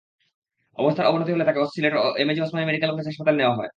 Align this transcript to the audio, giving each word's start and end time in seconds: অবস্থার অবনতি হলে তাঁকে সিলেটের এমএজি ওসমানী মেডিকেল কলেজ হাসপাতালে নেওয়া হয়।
অবস্থার 0.77 1.07
অবনতি 1.07 1.29
হলে 1.31 1.45
তাঁকে 1.45 1.59
সিলেটের 1.75 1.99
এমএজি 2.17 2.39
ওসমানী 2.41 2.65
মেডিকেল 2.65 2.89
কলেজ 2.91 3.07
হাসপাতালে 3.07 3.37
নেওয়া 3.37 3.55
হয়। 3.55 3.69